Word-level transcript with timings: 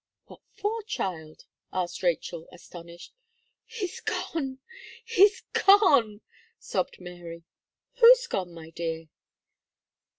"What 0.25 0.41
for, 0.53 0.81
child?" 0.81 1.45
asked 1.71 2.01
Rachel 2.01 2.47
astonished. 2.51 3.13
"He's 3.65 3.99
gone 3.99 4.57
he's 5.05 5.41
gone!" 5.53 6.21
sobbed 6.57 6.99
Mary. 6.99 7.43
"Who 7.97 8.07
is 8.07 8.25
gone, 8.25 8.51
my 8.51 8.71
dear?" 8.71 9.09